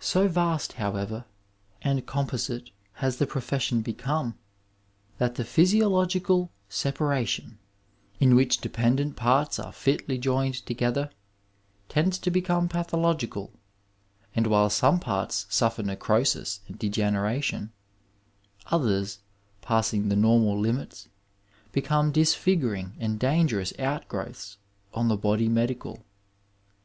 [0.00, 1.26] So vast, however,
[1.80, 4.36] and composite has the profession become,
[5.18, 7.60] that the physiological separation,
[8.18, 11.08] in which de pendent parts are fitly joined together,
[11.88, 13.52] tends to become pathological,
[14.34, 17.70] and while some parts snfiEer necrosis and degeneration,
[18.72, 19.20] others,
[19.62, 21.06] passing the normal limits,
[21.70, 24.58] become disfiguring and dangerous outgrowths
[24.92, 26.04] on the body medical.